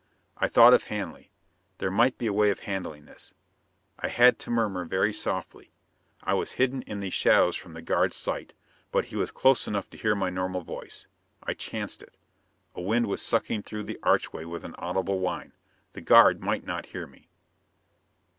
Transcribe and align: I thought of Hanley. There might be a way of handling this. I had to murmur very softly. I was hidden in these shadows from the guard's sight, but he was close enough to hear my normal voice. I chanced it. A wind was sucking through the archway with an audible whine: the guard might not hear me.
I 0.35 0.47
thought 0.47 0.73
of 0.73 0.85
Hanley. 0.85 1.29
There 1.77 1.91
might 1.91 2.17
be 2.17 2.25
a 2.25 2.33
way 2.33 2.49
of 2.49 2.61
handling 2.61 3.05
this. 3.05 3.35
I 3.99 4.07
had 4.07 4.39
to 4.39 4.49
murmur 4.49 4.83
very 4.83 5.13
softly. 5.13 5.73
I 6.23 6.33
was 6.33 6.53
hidden 6.53 6.81
in 6.87 7.01
these 7.01 7.13
shadows 7.13 7.55
from 7.55 7.73
the 7.73 7.83
guard's 7.83 8.15
sight, 8.15 8.55
but 8.91 9.05
he 9.05 9.15
was 9.15 9.29
close 9.29 9.67
enough 9.67 9.87
to 9.91 9.99
hear 9.99 10.15
my 10.15 10.31
normal 10.31 10.61
voice. 10.61 11.05
I 11.43 11.53
chanced 11.53 12.01
it. 12.01 12.17
A 12.73 12.81
wind 12.81 13.05
was 13.05 13.21
sucking 13.21 13.61
through 13.61 13.83
the 13.83 13.99
archway 14.01 14.43
with 14.43 14.63
an 14.63 14.73
audible 14.79 15.19
whine: 15.19 15.53
the 15.93 16.01
guard 16.01 16.41
might 16.41 16.65
not 16.65 16.87
hear 16.87 17.05
me. 17.05 17.29